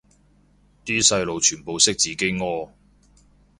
[0.83, 2.71] 啲細路全部識自己屙